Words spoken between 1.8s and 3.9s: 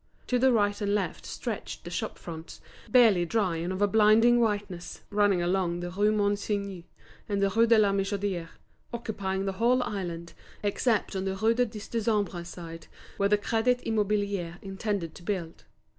the shop fronts, barely dry and of a